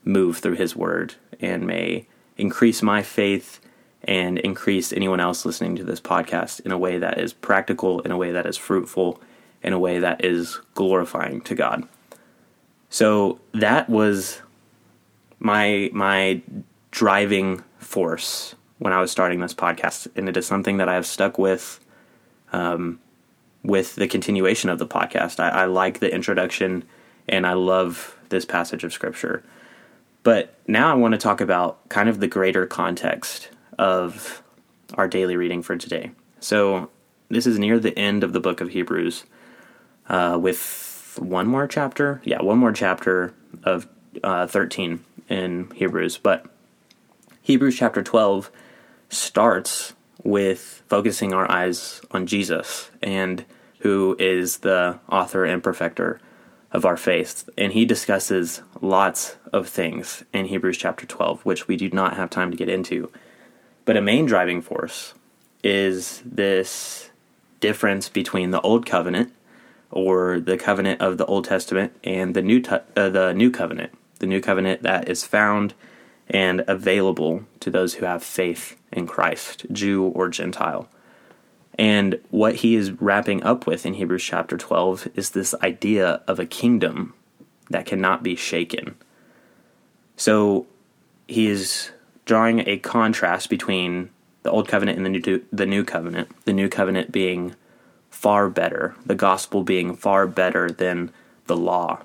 move 0.05 0.39
through 0.39 0.55
His 0.55 0.75
Word 0.75 1.15
and 1.41 1.67
may 1.67 2.07
increase 2.37 2.83
my 2.83 3.03
faith 3.03 3.61
and 4.05 4.39
increase 4.39 4.93
anyone 4.93 5.21
else 5.21 5.45
listening 5.45 5.77
to 5.77 5.85
this 5.85 6.01
podcast 6.01 6.61
in 6.61 6.73
a 6.73 6.79
way 6.79 6.99
that 6.99 7.19
is 7.19 7.33
practical, 7.33 8.01
in 8.01 8.11
a 8.11 8.17
way 8.17 8.33
that 8.33 8.47
is 8.47 8.57
fruitful, 8.57 9.21
in 9.63 9.73
a 9.73 9.79
way 9.79 9.99
that 10.01 10.25
is 10.25 10.61
glorifying 10.75 11.41
to 11.43 11.55
God. 11.55 11.87
So 12.91 13.41
that 13.53 13.89
was 13.89 14.43
my 15.39 15.91
my 15.93 16.43
driving 16.91 17.63
force 17.79 18.55
when 18.83 18.93
I 18.93 19.01
was 19.01 19.13
starting 19.13 19.39
this 19.39 19.55
podcast, 19.55 20.09
and 20.17 20.29
it 20.29 20.37
is 20.37 20.45
something 20.45 20.79
that 20.79 20.89
I 20.89 20.95
have 20.95 21.07
stuck 21.07 21.39
with 21.39 21.79
um, 22.53 22.99
with 23.63 23.95
the 23.95 24.09
continuation 24.09 24.69
of 24.71 24.81
the 24.81 24.87
podcast. 24.87 25.39
I, 25.39 25.51
I 25.51 25.65
like 25.67 26.01
the 26.01 26.13
introduction, 26.13 26.83
and 27.29 27.47
I 27.47 27.53
love 27.53 28.19
this 28.31 28.45
passage 28.45 28.83
of 28.83 28.93
scripture. 28.93 29.45
But 30.25 30.55
now 30.67 30.91
I 30.91 30.95
want 30.95 31.13
to 31.13 31.19
talk 31.19 31.41
about 31.41 31.89
kind 31.91 32.09
of 32.09 32.19
the 32.19 32.27
greater 32.27 32.67
context 32.67 33.51
of 33.79 34.43
our 34.95 35.07
daily 35.07 35.37
reading 35.37 35.63
for 35.63 35.77
today. 35.77 36.11
So 36.41 36.91
this 37.29 37.47
is 37.47 37.61
near 37.61 37.79
the 37.79 37.97
end 37.97 38.25
of 38.25 38.33
the 38.33 38.41
book 38.41 38.61
of 38.61 38.71
Hebrews, 38.71 39.23
uh, 40.09 40.39
with 40.43 41.17
one 41.21 41.47
more 41.47 41.69
chapter. 41.69 42.21
Yeah, 42.25 42.43
one 42.43 42.59
more 42.59 42.73
chapter 42.73 43.33
of 43.63 43.87
uh, 44.25 44.49
13 44.49 45.05
in 45.29 45.71
Hebrews. 45.71 46.19
But 46.19 46.47
Hebrews 47.43 47.77
chapter 47.77 48.03
12 48.03 48.51
starts 49.13 49.95
with 50.23 50.83
focusing 50.89 51.33
our 51.33 51.51
eyes 51.51 52.01
on 52.11 52.27
Jesus 52.27 52.91
and 53.03 53.45
who 53.81 54.17
is 54.19 54.59
the 54.59 54.99
author 55.11 55.45
and 55.45 55.63
perfecter 55.63 56.21
of 56.71 56.85
our 56.85 56.97
faith. 56.97 57.49
And 57.59 57.73
he 57.73 57.85
discusses 57.85 58.63
lots 58.81 59.37
of 59.53 59.69
things 59.69 60.25
in 60.33 60.47
Hebrews 60.47 60.79
chapter 60.79 61.07
12, 61.07 61.45
which 61.45 61.69
we 61.69 61.77
do 61.77 61.91
not 61.91 62.17
have 62.17 62.31
time 62.31 62.51
to 62.51 62.57
get 62.57 62.69
into. 62.69 63.11
But 63.85 63.97
a 63.97 64.03
main 64.03 64.27
driving 64.27 64.63
force 64.63 65.15
is 65.63 66.23
this 66.25 67.11
difference 67.61 68.09
between 68.09 68.51
the 68.51 68.61
old 68.61 68.87
covenant 68.87 69.33
or 69.91 70.41
the 70.41 70.57
covenant 70.57 71.01
of 71.01 71.19
the 71.19 71.27
Old 71.27 71.45
Testament 71.45 71.95
and 72.03 72.35
the 72.35 72.43
new 72.43 72.63
uh, 72.67 72.81
the 73.09 73.33
new 73.35 73.51
covenant, 73.51 73.93
the 74.21 74.27
new 74.27 74.41
covenant 74.41 74.83
that 74.83 75.09
is 75.09 75.25
found 75.25 75.75
and 76.29 76.65
available 76.67 77.45
to 77.61 77.71
those 77.71 77.95
who 77.95 78.07
have 78.07 78.23
faith 78.23 78.77
in 78.93 79.07
Christ, 79.07 79.67
Jew 79.73 80.05
or 80.05 80.29
Gentile. 80.29 80.89
And 81.79 82.21
what 82.31 82.57
he 82.57 82.75
is 82.75 82.93
wrapping 82.93 83.43
up 83.43 83.67
with 83.67 83.87
in 83.87 83.95
Hebrews 83.95 84.23
chapter 84.23 84.57
12 84.57 85.09
is 85.15 85.31
this 85.31 85.55
idea 85.63 86.23
of 86.27 86.39
a 86.39 86.47
kingdom 86.47 87.15
that 87.71 87.87
cannot 87.87 88.23
be 88.23 88.37
shaken. 88.37 88.95
So 90.17 90.67
he 91.27 91.47
is 91.47 91.91
drawing 92.25 92.67
a 92.69 92.79
contrast 92.79 93.49
between 93.49 94.11
the 94.43 94.51
old 94.51 94.69
covenant 94.69 94.99
and 94.99 95.07
the 95.07 95.11
new 95.11 95.45
the 95.53 95.67
new 95.67 95.85
covenant. 95.85 96.29
The 96.45 96.53
new 96.53 96.69
covenant 96.69 97.13
being 97.13 97.55
far 98.11 98.49
better, 98.49 98.95
the 99.07 99.15
gospel 99.15 99.63
being 99.63 99.97
far 99.97 100.27
better 100.27 100.71
than 100.71 101.11
the 101.47 101.57
law. 101.57 102.03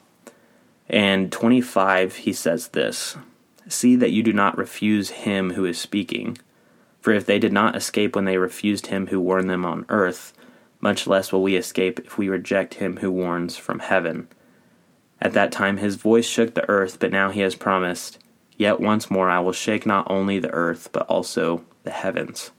And 0.90 1.32
25 1.32 2.16
he 2.18 2.34
says 2.34 2.70
this, 2.70 3.18
see 3.70 3.96
that 3.96 4.12
you 4.12 4.24
do 4.24 4.34
not 4.34 4.58
refuse 4.58 5.10
him 5.10 5.54
who 5.54 5.66
is 5.66 5.80
speaking. 5.80 6.38
For 7.02 7.14
if 7.14 7.26
they 7.26 7.40
did 7.40 7.54
not 7.54 7.76
escape 7.76 8.16
when 8.16 8.26
they 8.26 8.38
refused 8.38 8.88
him 8.88 9.08
who 9.08 9.20
warned 9.20 9.50
them 9.50 9.66
on 9.66 9.86
earth, 9.90 10.34
much 10.80 11.08
less 11.08 11.32
will 11.32 11.42
we 11.42 11.56
escape 11.56 12.00
if 12.00 12.18
we 12.18 12.30
reject 12.30 12.76
him 12.76 12.98
who 12.98 13.12
warns 13.12 13.58
from 13.58 13.80
heaven. 13.80 14.28
At 15.20 15.34
that 15.34 15.52
time 15.52 15.78
his 15.78 15.96
voice 15.96 16.28
shook 16.28 16.54
the 16.54 16.70
earth, 16.70 17.00
but 17.00 17.12
now 17.12 17.32
he 17.32 17.42
has 17.42 17.56
promised, 17.56 18.20
Yet 18.58 18.80
once 18.80 19.12
more 19.12 19.30
I 19.30 19.40
will 19.40 19.54
shake 19.54 19.86
not 19.86 20.10
only 20.10 20.40
the 20.40 20.52
earth, 20.52 20.90
but 20.92 21.06
also 21.08 21.64
the 21.84 21.92
heavens. 21.92 22.52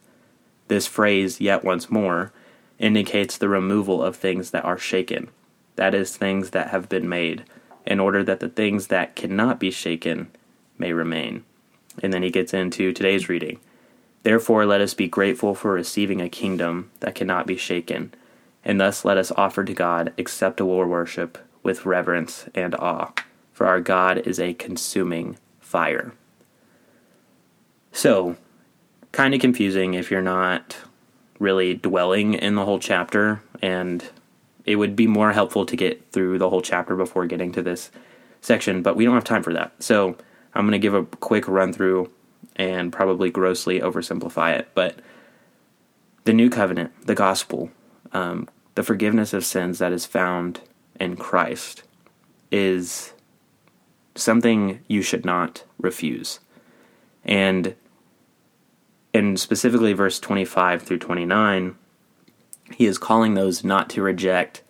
This 0.69 0.87
phrase, 0.87 1.41
yet 1.41 1.65
once 1.65 1.91
more, 1.91 2.33
indicates 2.79 3.37
the 3.37 3.49
removal 3.49 4.03
of 4.03 4.15
things 4.15 4.53
that 4.53 4.65
are 4.65 4.79
shaken, 4.79 5.29
that 5.75 5.95
is, 5.95 6.17
things 6.17 6.51
that 6.51 6.69
have 6.69 6.89
been 6.89 7.09
made, 7.09 7.45
in 7.85 7.99
order 7.99 8.23
that 8.23 8.39
the 8.39 8.49
things 8.49 8.87
that 8.87 9.17
cannot 9.17 9.59
be 9.59 9.71
shaken 9.71 10.31
may 10.79 10.93
remain. 10.93 11.45
And 12.03 12.13
then 12.13 12.23
he 12.23 12.31
gets 12.31 12.55
into 12.55 12.93
today's 12.93 13.29
reading. 13.29 13.59
Therefore, 14.23 14.67
let 14.67 14.81
us 14.81 14.95
be 14.95 15.09
grateful 15.09 15.55
for 15.55 15.73
receiving 15.73 16.21
a 16.21 16.29
kingdom 16.29 16.91
that 17.01 17.15
cannot 17.15 17.47
be 17.47 17.57
shaken, 17.57 18.13
and 18.65 18.81
thus 18.81 19.05
let 19.05 19.17
us 19.17 19.33
offer 19.33 19.65
to 19.65 19.73
God 19.73 20.13
acceptable 20.19 20.85
worship 20.85 21.39
with 21.63 21.87
reverence 21.87 22.47
and 22.55 22.75
awe, 22.75 23.13
for 23.53 23.67
our 23.67 23.81
God 23.81 24.19
is 24.19 24.41
a 24.41 24.55
consuming 24.55 25.39
fire. 25.61 26.13
So, 27.93 28.37
kind 29.13 29.35
of 29.35 29.41
confusing 29.41 29.95
if 29.95 30.11
you're 30.11 30.21
not 30.21 30.77
really 31.39 31.75
dwelling 31.75 32.35
in 32.35 32.55
the 32.55 32.65
whole 32.65 32.79
chapter, 32.79 33.43
and 33.63 34.05
it 34.65 34.77
would 34.77 34.97
be 34.97 35.07
more 35.07 35.33
helpful 35.33 35.65
to 35.67 35.77
get 35.77 36.11
through 36.13 36.39
the 36.39 36.51
whole 36.51 36.63
chapter 36.63 36.97
before 36.97 37.27
getting 37.27 37.53
to 37.53 37.63
this 37.63 37.91
section, 38.41 38.83
but 38.83 38.97
we 38.97 39.05
don't 39.05 39.15
have 39.15 39.25
time 39.25 39.43
for 39.43 39.53
that. 39.55 39.73
So, 39.83 40.17
I'm 40.55 40.65
going 40.65 40.73
to 40.73 40.79
give 40.79 40.95
a 40.95 41.05
quick 41.05 41.47
run 41.49 41.73
through 41.73 42.11
and 42.57 42.93
probably 42.93 43.31
grossly 43.31 43.81
oversimplify 43.81 44.59
it, 44.59 44.69
but 44.75 44.99
the 46.25 46.33
new 46.33 46.51
covenant, 46.51 46.93
the 47.07 47.15
gospel, 47.15 47.71
um, 48.13 48.49
the 48.75 48.83
forgiveness 48.83 49.33
of 49.33 49.45
sins 49.45 49.79
that 49.79 49.93
is 49.93 50.07
found 50.07 50.61
in 51.01 51.17
Christ 51.17 51.85
is 52.51 53.13
something 54.15 54.81
you 54.89 55.03
should 55.03 55.25
not 55.25 55.65
refuse. 55.79 56.41
And 57.25 57.75
in 59.13 59.37
specifically 59.37 59.93
verse 59.93 60.21
25 60.21 60.83
through 60.83 60.99
29, 60.99 61.77
he 62.75 62.87
is 62.87 62.99
calling 62.99 63.35
those 63.35 63.65
not 63.65 63.89
to 63.91 64.03
reject 64.03 64.63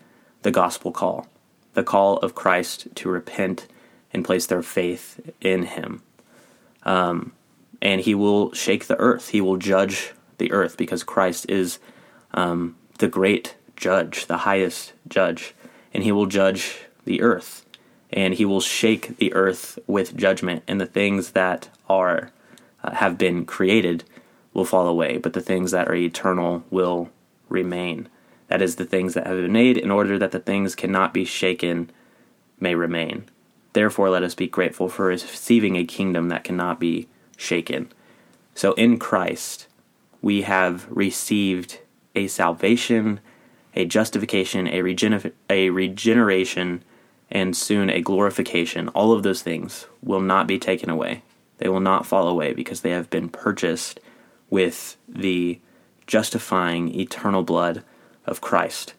the 0.43 0.51
gospel 0.51 0.93
call, 0.93 1.27
the 1.75 1.83
call 1.83 2.19
of 2.19 2.35
Christ 2.35 2.89
to 2.97 3.09
repent 3.09 3.67
and 4.13 4.25
place 4.25 4.47
their 4.47 4.63
faith 4.63 5.21
in 5.41 5.65
him. 5.65 6.03
Um, 6.83 7.33
and 7.81 8.01
he 8.01 8.15
will 8.15 8.53
shake 8.53 8.87
the 8.87 8.99
earth. 8.99 9.29
He 9.29 9.41
will 9.41 9.57
judge 9.57 10.13
the 10.39 10.53
earth 10.53 10.77
because 10.77 11.03
Christ 11.03 11.49
is 11.49 11.79
um, 12.33 12.77
the 12.99 13.09
great 13.09 13.57
judge, 13.77 14.27
the 14.27 14.39
highest 14.39 14.93
judge, 15.07 15.55
and 15.95 16.03
he 16.03 16.13
will 16.13 16.27
judge 16.27 16.81
the 17.05 17.23
earth 17.23 17.65
and 18.11 18.35
he 18.35 18.45
will 18.45 18.61
shake 18.61 19.17
the 19.19 19.33
earth 19.35 19.79
with 19.87 20.17
judgment, 20.17 20.63
and 20.67 20.81
the 20.81 20.87
things 20.87 21.33
that 21.33 21.69
are 21.89 22.31
uh, 22.83 22.93
have 22.93 23.19
been 23.19 23.45
created 23.45 24.05
will 24.55 24.65
fall 24.65 24.89
away, 24.89 25.19
but 25.19 25.35
the 25.35 25.41
things 25.41 25.71
that 25.73 25.89
are 25.89 25.95
eternal 25.95 26.65
will 26.71 27.11
remain. 27.49 28.09
That 28.49 28.63
is, 28.63 28.77
the 28.77 28.85
things 28.85 29.15
that 29.15 29.27
have 29.27 29.37
been 29.37 29.53
made, 29.53 29.77
in 29.77 29.91
order 29.91 30.19
that 30.19 30.33
the 30.33 30.39
things 30.39 30.75
cannot 30.75 31.13
be 31.13 31.25
shaken 31.25 31.91
may 32.59 32.75
remain. 32.75 33.29
Therefore, 33.79 34.11
let 34.11 34.25
us 34.25 34.35
be 34.35 34.49
grateful 34.49 34.89
for 34.89 35.05
receiving 35.05 35.77
a 35.77 35.85
kingdom 35.85 36.31
that 36.31 36.43
cannot 36.43 36.81
be 36.81 37.07
shaken. 37.37 37.93
So, 38.53 38.73
in 38.73 38.99
Christ, 38.99 39.69
we 40.21 40.43
have 40.43 40.89
received 40.91 41.79
a 42.17 42.27
salvation, 42.27 43.21
a 43.77 43.85
justification, 43.85 44.67
a, 44.67 44.83
regen- 44.83 45.33
a 45.49 45.71
regeneration 45.71 46.83
and 47.31 47.57
soon 47.57 47.89
a 47.89 48.01
glorification, 48.01 48.89
all 48.89 49.13
of 49.13 49.23
those 49.23 49.43
things 49.43 49.87
will 50.03 50.23
not 50.23 50.49
be 50.49 50.59
taken 50.59 50.91
away. 50.91 51.23
They 51.59 51.69
will 51.69 51.79
not 51.79 52.05
fall 52.05 52.27
away 52.27 52.55
because 52.55 52.81
they 52.81 52.91
have 52.91 53.09
been 53.11 53.29
purchased 53.29 54.01
with 54.51 54.97
the 55.09 55.61
justifying 56.09 56.99
eternal 56.99 57.45
blood 57.45 57.85
of 58.27 58.41
Christ. 58.41 58.95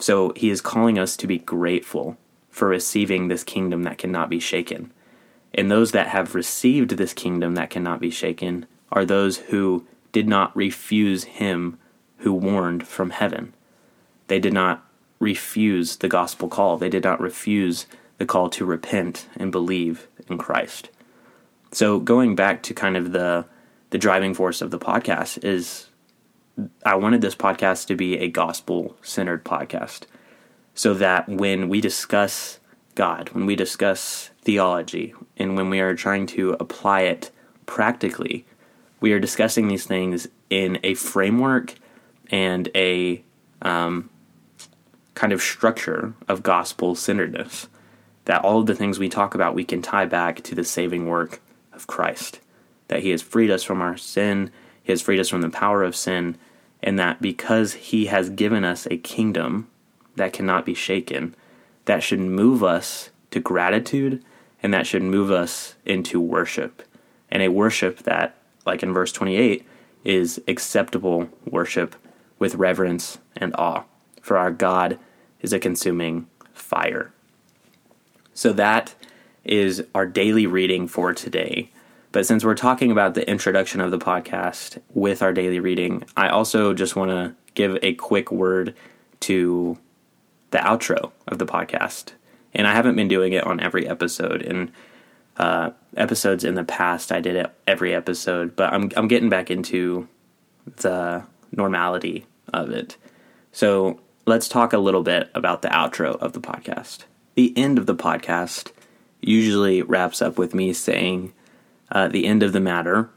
So 0.00 0.32
he 0.34 0.50
is 0.50 0.60
calling 0.60 0.98
us 0.98 1.16
to 1.18 1.28
be 1.28 1.38
grateful 1.38 2.16
for 2.58 2.66
receiving 2.66 3.28
this 3.28 3.44
kingdom 3.44 3.84
that 3.84 3.98
cannot 3.98 4.28
be 4.28 4.40
shaken. 4.40 4.92
And 5.54 5.70
those 5.70 5.92
that 5.92 6.08
have 6.08 6.34
received 6.34 6.90
this 6.90 7.12
kingdom 7.12 7.54
that 7.54 7.70
cannot 7.70 8.00
be 8.00 8.10
shaken 8.10 8.66
are 8.90 9.04
those 9.04 9.36
who 9.36 9.86
did 10.10 10.26
not 10.26 10.54
refuse 10.56 11.22
him 11.22 11.78
who 12.18 12.32
warned 12.32 12.84
from 12.84 13.10
heaven. 13.10 13.54
They 14.26 14.40
did 14.40 14.52
not 14.52 14.84
refuse 15.20 15.98
the 15.98 16.08
gospel 16.08 16.48
call. 16.48 16.76
They 16.76 16.88
did 16.88 17.04
not 17.04 17.20
refuse 17.20 17.86
the 18.18 18.26
call 18.26 18.50
to 18.50 18.64
repent 18.64 19.28
and 19.36 19.52
believe 19.52 20.08
in 20.28 20.36
Christ. 20.36 20.90
So 21.70 22.00
going 22.00 22.34
back 22.34 22.64
to 22.64 22.74
kind 22.74 22.96
of 22.96 23.12
the 23.12 23.46
the 23.90 23.98
driving 23.98 24.34
force 24.34 24.60
of 24.60 24.72
the 24.72 24.80
podcast 24.80 25.44
is 25.44 25.86
I 26.84 26.96
wanted 26.96 27.20
this 27.20 27.36
podcast 27.36 27.86
to 27.86 27.94
be 27.94 28.18
a 28.18 28.28
gospel 28.28 28.96
centered 29.00 29.44
podcast 29.44 30.06
so 30.78 30.94
that 30.94 31.28
when 31.28 31.68
we 31.68 31.80
discuss 31.80 32.60
God, 32.94 33.30
when 33.30 33.46
we 33.46 33.56
discuss 33.56 34.30
theology, 34.42 35.12
and 35.36 35.56
when 35.56 35.70
we 35.70 35.80
are 35.80 35.96
trying 35.96 36.24
to 36.28 36.52
apply 36.60 37.00
it 37.00 37.32
practically, 37.66 38.46
we 39.00 39.12
are 39.12 39.18
discussing 39.18 39.66
these 39.66 39.86
things 39.86 40.28
in 40.50 40.78
a 40.84 40.94
framework 40.94 41.74
and 42.30 42.68
a 42.76 43.24
um, 43.60 44.08
kind 45.14 45.32
of 45.32 45.42
structure 45.42 46.14
of 46.28 46.44
gospel 46.44 46.94
centeredness. 46.94 47.66
That 48.26 48.44
all 48.44 48.60
of 48.60 48.66
the 48.66 48.76
things 48.76 49.00
we 49.00 49.08
talk 49.08 49.34
about 49.34 49.56
we 49.56 49.64
can 49.64 49.82
tie 49.82 50.06
back 50.06 50.44
to 50.44 50.54
the 50.54 50.62
saving 50.62 51.08
work 51.08 51.40
of 51.72 51.88
Christ. 51.88 52.38
That 52.86 53.02
He 53.02 53.10
has 53.10 53.20
freed 53.20 53.50
us 53.50 53.64
from 53.64 53.82
our 53.82 53.96
sin, 53.96 54.52
He 54.84 54.92
has 54.92 55.02
freed 55.02 55.18
us 55.18 55.28
from 55.28 55.40
the 55.40 55.50
power 55.50 55.82
of 55.82 55.96
sin, 55.96 56.36
and 56.84 56.96
that 57.00 57.20
because 57.20 57.72
He 57.72 58.06
has 58.06 58.30
given 58.30 58.64
us 58.64 58.86
a 58.86 58.96
kingdom 58.96 59.66
that 60.18 60.32
cannot 60.32 60.66
be 60.66 60.74
shaken, 60.74 61.34
that 61.86 62.02
should 62.02 62.20
move 62.20 62.62
us 62.62 63.10
to 63.30 63.40
gratitude 63.40 64.22
and 64.62 64.74
that 64.74 64.86
should 64.86 65.02
move 65.02 65.30
us 65.30 65.74
into 65.84 66.20
worship. 66.20 66.82
And 67.30 67.42
a 67.42 67.48
worship 67.48 68.02
that, 68.04 68.36
like 68.66 68.82
in 68.82 68.92
verse 68.92 69.12
28, 69.12 69.66
is 70.04 70.40
acceptable 70.48 71.28
worship 71.44 71.94
with 72.38 72.54
reverence 72.54 73.18
and 73.36 73.54
awe. 73.56 73.84
For 74.20 74.36
our 74.36 74.50
God 74.50 74.98
is 75.40 75.52
a 75.52 75.58
consuming 75.58 76.26
fire. 76.52 77.12
So 78.34 78.52
that 78.52 78.94
is 79.44 79.84
our 79.94 80.06
daily 80.06 80.46
reading 80.46 80.86
for 80.86 81.12
today. 81.12 81.70
But 82.12 82.26
since 82.26 82.44
we're 82.44 82.54
talking 82.54 82.90
about 82.90 83.14
the 83.14 83.28
introduction 83.28 83.80
of 83.80 83.90
the 83.90 83.98
podcast 83.98 84.78
with 84.94 85.22
our 85.22 85.32
daily 85.32 85.60
reading, 85.60 86.04
I 86.16 86.28
also 86.28 86.72
just 86.72 86.96
want 86.96 87.10
to 87.10 87.34
give 87.54 87.78
a 87.82 87.94
quick 87.94 88.32
word 88.32 88.74
to 89.20 89.78
the 90.50 90.58
outro 90.58 91.12
of 91.26 91.38
the 91.38 91.46
podcast. 91.46 92.12
And 92.54 92.66
I 92.66 92.72
haven't 92.74 92.96
been 92.96 93.08
doing 93.08 93.32
it 93.32 93.44
on 93.44 93.60
every 93.60 93.86
episode. 93.86 94.42
And 94.42 94.72
uh, 95.36 95.70
episodes 95.96 96.44
in 96.44 96.54
the 96.54 96.64
past, 96.64 97.12
I 97.12 97.20
did 97.20 97.36
it 97.36 97.52
every 97.66 97.94
episode, 97.94 98.56
but 98.56 98.72
I'm 98.72 98.90
I'm 98.96 99.08
getting 99.08 99.28
back 99.28 99.50
into 99.50 100.08
the 100.76 101.24
normality 101.52 102.26
of 102.52 102.70
it. 102.70 102.96
So 103.52 104.00
let's 104.26 104.48
talk 104.48 104.72
a 104.72 104.78
little 104.78 105.02
bit 105.02 105.30
about 105.34 105.62
the 105.62 105.68
outro 105.68 106.16
of 106.18 106.32
the 106.32 106.40
podcast. 106.40 107.04
The 107.34 107.56
end 107.56 107.78
of 107.78 107.86
the 107.86 107.94
podcast 107.94 108.72
usually 109.20 109.82
wraps 109.82 110.20
up 110.20 110.38
with 110.38 110.54
me 110.54 110.72
saying, 110.72 111.32
uh, 111.92 112.08
"The 112.08 112.26
end 112.26 112.42
of 112.42 112.52
the 112.52 112.60
matter." 112.60 113.10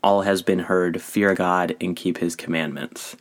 All 0.00 0.22
has 0.22 0.42
been 0.42 0.60
heard. 0.60 1.02
Fear 1.02 1.34
God 1.34 1.76
and 1.80 1.96
keep 1.96 2.18
His 2.18 2.36
commandments 2.36 3.16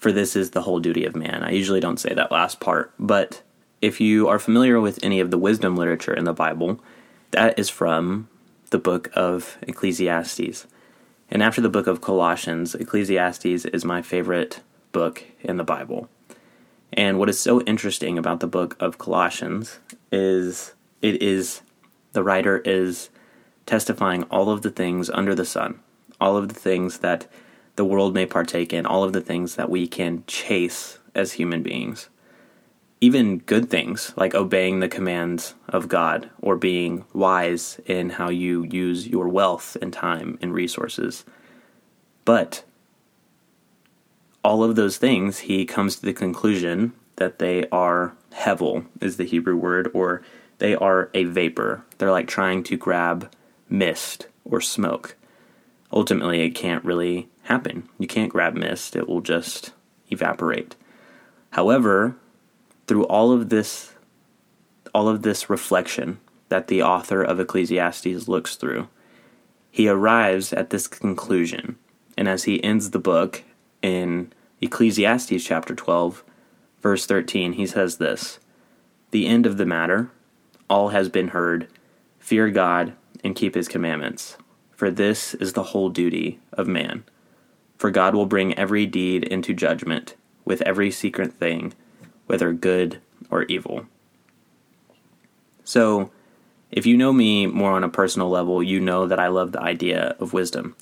for 0.00 0.10
this 0.10 0.34
is 0.34 0.50
the 0.50 0.62
whole 0.62 0.80
duty 0.80 1.04
of 1.04 1.14
man. 1.14 1.44
I 1.44 1.50
usually 1.50 1.78
don't 1.78 2.00
say 2.00 2.14
that 2.14 2.32
last 2.32 2.58
part, 2.58 2.92
but 2.98 3.42
if 3.80 4.00
you 4.00 4.28
are 4.28 4.38
familiar 4.38 4.80
with 4.80 4.98
any 5.02 5.20
of 5.20 5.30
the 5.30 5.38
wisdom 5.38 5.76
literature 5.76 6.14
in 6.14 6.24
the 6.24 6.32
Bible, 6.32 6.80
that 7.30 7.58
is 7.58 7.68
from 7.68 8.28
the 8.70 8.78
book 8.78 9.10
of 9.14 9.58
Ecclesiastes. 9.62 10.66
And 11.30 11.42
after 11.42 11.60
the 11.60 11.68
book 11.68 11.86
of 11.86 12.00
Colossians, 12.00 12.74
Ecclesiastes 12.74 13.66
is 13.66 13.84
my 13.84 14.00
favorite 14.02 14.60
book 14.92 15.22
in 15.40 15.58
the 15.58 15.64
Bible. 15.64 16.08
And 16.92 17.18
what 17.18 17.28
is 17.28 17.38
so 17.38 17.60
interesting 17.62 18.18
about 18.18 18.40
the 18.40 18.46
book 18.46 18.76
of 18.80 18.98
Colossians 18.98 19.78
is 20.10 20.72
it 21.02 21.22
is 21.22 21.60
the 22.12 22.24
writer 22.24 22.58
is 22.64 23.10
testifying 23.66 24.24
all 24.24 24.50
of 24.50 24.62
the 24.62 24.70
things 24.70 25.08
under 25.10 25.34
the 25.34 25.44
sun, 25.44 25.78
all 26.20 26.36
of 26.36 26.48
the 26.48 26.54
things 26.54 26.98
that 26.98 27.26
the 27.80 27.84
world 27.86 28.12
may 28.12 28.26
partake 28.26 28.74
in, 28.74 28.84
all 28.84 29.04
of 29.04 29.14
the 29.14 29.22
things 29.22 29.54
that 29.54 29.70
we 29.70 29.88
can 29.88 30.22
chase 30.26 30.98
as 31.14 31.32
human 31.32 31.62
beings. 31.62 32.10
Even 33.00 33.38
good 33.38 33.70
things 33.70 34.12
like 34.18 34.34
obeying 34.34 34.80
the 34.80 34.86
commands 34.86 35.54
of 35.66 35.88
God 35.88 36.28
or 36.42 36.56
being 36.56 37.06
wise 37.14 37.80
in 37.86 38.10
how 38.10 38.28
you 38.28 38.64
use 38.64 39.08
your 39.08 39.30
wealth 39.30 39.78
and 39.80 39.94
time 39.94 40.38
and 40.42 40.52
resources. 40.52 41.24
But 42.26 42.64
all 44.44 44.62
of 44.62 44.76
those 44.76 44.98
things, 44.98 45.38
he 45.38 45.64
comes 45.64 45.96
to 45.96 46.04
the 46.04 46.12
conclusion 46.12 46.92
that 47.16 47.38
they 47.38 47.66
are 47.70 48.12
hevel, 48.30 48.84
is 49.00 49.16
the 49.16 49.24
Hebrew 49.24 49.56
word, 49.56 49.90
or 49.94 50.20
they 50.58 50.74
are 50.74 51.08
a 51.14 51.24
vapor. 51.24 51.82
They're 51.96 52.10
like 52.10 52.28
trying 52.28 52.62
to 52.64 52.76
grab 52.76 53.32
mist 53.70 54.26
or 54.44 54.60
smoke. 54.60 55.16
Ultimately, 55.90 56.42
it 56.42 56.50
can't 56.50 56.84
really 56.84 57.30
happen. 57.50 57.88
You 57.98 58.06
can't 58.06 58.30
grab 58.30 58.54
mist, 58.54 58.94
it 58.94 59.08
will 59.08 59.20
just 59.20 59.72
evaporate. 60.08 60.76
However, 61.50 62.16
through 62.86 63.04
all 63.06 63.32
of 63.32 63.48
this 63.48 63.92
all 64.94 65.08
of 65.08 65.22
this 65.22 65.48
reflection 65.48 66.18
that 66.48 66.66
the 66.66 66.82
author 66.82 67.22
of 67.22 67.38
Ecclesiastes 67.38 68.26
looks 68.26 68.56
through, 68.56 68.88
he 69.70 69.88
arrives 69.88 70.52
at 70.52 70.70
this 70.70 70.88
conclusion. 70.88 71.76
And 72.16 72.28
as 72.28 72.44
he 72.44 72.62
ends 72.64 72.90
the 72.90 72.98
book 72.98 73.44
in 73.82 74.32
Ecclesiastes 74.60 75.44
chapter 75.44 75.74
12, 75.74 76.24
verse 76.80 77.06
13, 77.06 77.52
he 77.52 77.66
says 77.66 77.98
this 77.98 78.40
The 79.12 79.26
end 79.26 79.46
of 79.46 79.58
the 79.58 79.66
matter, 79.66 80.10
all 80.68 80.88
has 80.88 81.08
been 81.08 81.28
heard. 81.28 81.68
Fear 82.18 82.50
God 82.50 82.94
and 83.24 83.36
keep 83.36 83.54
his 83.54 83.68
commandments, 83.68 84.36
for 84.72 84.90
this 84.90 85.34
is 85.34 85.52
the 85.52 85.70
whole 85.70 85.88
duty 85.88 86.38
of 86.52 86.66
man. 86.66 87.04
For 87.80 87.90
God 87.90 88.14
will 88.14 88.26
bring 88.26 88.52
every 88.58 88.84
deed 88.84 89.24
into 89.24 89.54
judgment 89.54 90.14
with 90.44 90.60
every 90.66 90.90
secret 90.90 91.32
thing, 91.32 91.72
whether 92.26 92.52
good 92.52 93.00
or 93.30 93.44
evil. 93.44 93.86
So, 95.64 96.10
if 96.70 96.84
you 96.84 96.98
know 96.98 97.10
me 97.10 97.46
more 97.46 97.72
on 97.72 97.82
a 97.82 97.88
personal 97.88 98.28
level, 98.28 98.62
you 98.62 98.80
know 98.80 99.06
that 99.06 99.18
I 99.18 99.28
love 99.28 99.52
the 99.52 99.62
idea 99.62 100.14
of 100.20 100.34
wisdom. 100.34 100.76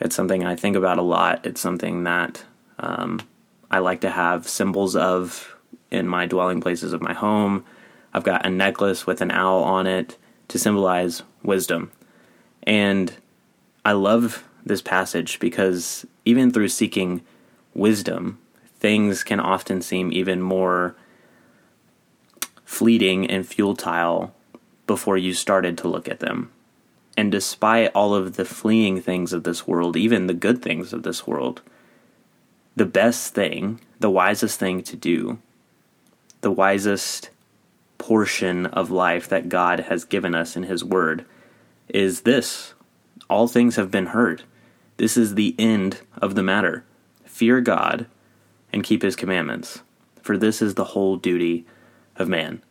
It's 0.00 0.16
something 0.16 0.44
I 0.44 0.56
think 0.56 0.74
about 0.74 0.98
a 0.98 1.02
lot. 1.02 1.46
It's 1.46 1.60
something 1.60 2.02
that 2.02 2.42
um, 2.80 3.20
I 3.70 3.78
like 3.78 4.00
to 4.00 4.10
have 4.10 4.48
symbols 4.48 4.96
of 4.96 5.54
in 5.92 6.08
my 6.08 6.26
dwelling 6.26 6.60
places 6.60 6.92
of 6.92 7.00
my 7.00 7.12
home. 7.12 7.64
I've 8.12 8.24
got 8.24 8.44
a 8.44 8.50
necklace 8.50 9.06
with 9.06 9.20
an 9.20 9.30
owl 9.30 9.62
on 9.62 9.86
it 9.86 10.18
to 10.48 10.58
symbolize 10.58 11.22
wisdom. 11.44 11.92
And 12.64 13.14
I 13.84 13.92
love 13.92 14.42
this 14.64 14.82
passage 14.82 15.38
because 15.40 16.06
even 16.24 16.50
through 16.50 16.68
seeking 16.68 17.22
wisdom, 17.74 18.38
things 18.78 19.24
can 19.24 19.40
often 19.40 19.82
seem 19.82 20.12
even 20.12 20.40
more 20.40 20.94
fleeting 22.64 23.28
and 23.28 23.46
futile 23.46 24.34
before 24.86 25.16
you 25.16 25.34
started 25.34 25.76
to 25.78 25.88
look 25.88 26.08
at 26.08 26.20
them. 26.20 26.50
And 27.16 27.30
despite 27.30 27.92
all 27.94 28.14
of 28.14 28.36
the 28.36 28.44
fleeing 28.44 29.00
things 29.00 29.32
of 29.32 29.44
this 29.44 29.66
world, 29.66 29.96
even 29.96 30.26
the 30.26 30.34
good 30.34 30.62
things 30.62 30.92
of 30.92 31.02
this 31.02 31.26
world, 31.26 31.60
the 32.74 32.86
best 32.86 33.34
thing, 33.34 33.80
the 34.00 34.10
wisest 34.10 34.58
thing 34.58 34.82
to 34.84 34.96
do, 34.96 35.38
the 36.40 36.50
wisest 36.50 37.30
portion 37.98 38.66
of 38.66 38.90
life 38.90 39.28
that 39.28 39.48
God 39.48 39.80
has 39.80 40.04
given 40.04 40.34
us 40.34 40.56
in 40.56 40.64
His 40.64 40.82
Word 40.82 41.24
is 41.88 42.22
this 42.22 42.74
all 43.28 43.48
things 43.48 43.76
have 43.76 43.90
been 43.90 44.06
heard. 44.06 44.42
This 45.02 45.16
is 45.16 45.34
the 45.34 45.56
end 45.58 46.02
of 46.18 46.36
the 46.36 46.44
matter. 46.44 46.84
Fear 47.24 47.62
God 47.62 48.06
and 48.72 48.84
keep 48.84 49.02
his 49.02 49.16
commandments, 49.16 49.82
for 50.22 50.38
this 50.38 50.62
is 50.62 50.74
the 50.74 50.84
whole 50.94 51.16
duty 51.16 51.66
of 52.14 52.28
man. 52.28 52.62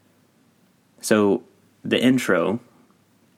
So 1.02 1.44
the 1.84 2.02
intro 2.02 2.62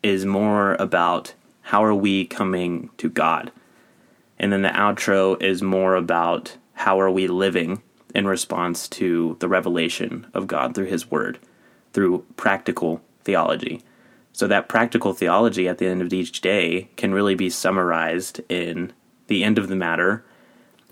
is 0.03 0.27
more 0.27 0.75
about 0.75 1.33
how 1.61 1.83
are 1.83 1.95
we 1.95 2.25
coming 2.25 2.91
to 2.97 3.09
God? 3.09 3.51
And 4.37 4.53
then 4.53 4.61
the 4.61 4.69
outro 4.69 5.41
is 5.41 5.63
more 5.63 5.95
about 5.95 6.57
how 6.73 6.99
are 6.99 7.09
we 7.09 7.25
living 7.25 7.81
in 8.13 8.27
response 8.27 8.87
to 8.89 9.37
the 9.39 9.49
revelation 9.49 10.27
of 10.35 10.45
God 10.45 10.75
through 10.75 10.85
his 10.85 11.09
word, 11.09 11.39
through 11.93 12.27
practical 12.37 13.01
theology. 13.23 13.81
So 14.33 14.47
that 14.47 14.67
practical 14.67 15.13
theology 15.13 15.67
at 15.67 15.77
the 15.77 15.87
end 15.87 16.01
of 16.01 16.11
each 16.11 16.41
day 16.41 16.89
can 16.97 17.13
really 17.13 17.35
be 17.35 17.49
summarized 17.49 18.41
in 18.49 18.91
the 19.27 19.43
end 19.43 19.57
of 19.57 19.67
the 19.67 19.75
matter. 19.75 20.25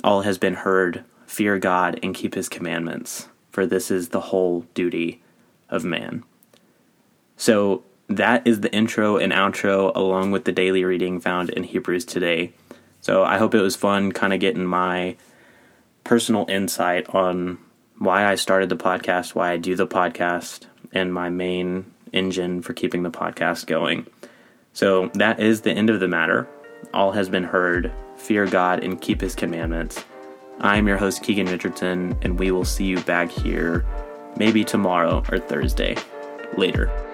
All 0.03 0.21
has 0.21 0.37
been 0.37 0.53
heard. 0.53 1.03
Fear 1.25 1.59
God 1.59 1.99
and 2.03 2.13
keep 2.13 2.35
his 2.35 2.49
commandments, 2.49 3.29
for 3.51 3.65
this 3.65 3.89
is 3.89 4.09
the 4.09 4.19
whole 4.19 4.65
duty 4.73 5.23
of 5.69 5.85
man. 5.85 6.23
So 7.37 7.83
that 8.07 8.45
is 8.45 8.59
the 8.59 8.73
intro 8.73 9.15
and 9.17 9.31
outro 9.31 9.95
along 9.95 10.31
with 10.31 10.43
the 10.43 10.51
daily 10.51 10.83
reading 10.83 11.21
found 11.21 11.49
in 11.49 11.63
Hebrews 11.63 12.03
today. 12.03 12.51
So 12.99 13.23
I 13.23 13.37
hope 13.37 13.55
it 13.55 13.61
was 13.61 13.75
fun 13.77 14.11
kind 14.11 14.33
of 14.33 14.41
getting 14.41 14.65
my 14.65 15.15
personal 16.03 16.45
insight 16.49 17.07
on 17.15 17.57
why 17.97 18.25
I 18.25 18.35
started 18.35 18.67
the 18.67 18.75
podcast, 18.75 19.33
why 19.33 19.51
I 19.51 19.57
do 19.57 19.75
the 19.75 19.87
podcast, 19.87 20.65
and 20.91 21.13
my 21.13 21.29
main 21.29 21.85
engine 22.13 22.61
for 22.61 22.73
keeping 22.73 23.03
the 23.03 23.11
podcast 23.11 23.67
going. 23.67 24.07
So 24.73 25.09
that 25.15 25.39
is 25.39 25.61
the 25.61 25.71
end 25.71 25.89
of 25.89 25.99
the 25.99 26.07
matter. 26.07 26.47
All 26.93 27.11
has 27.11 27.29
been 27.29 27.43
heard. 27.43 27.91
Fear 28.17 28.47
God 28.47 28.83
and 28.83 29.01
keep 29.01 29.21
his 29.21 29.35
commandments. 29.35 30.03
I'm 30.59 30.87
your 30.87 30.97
host, 30.97 31.23
Keegan 31.23 31.47
Richardson, 31.47 32.17
and 32.21 32.37
we 32.37 32.51
will 32.51 32.65
see 32.65 32.85
you 32.85 32.99
back 33.01 33.31
here 33.31 33.85
maybe 34.37 34.63
tomorrow 34.63 35.23
or 35.31 35.39
Thursday. 35.39 35.95
Later. 36.57 37.10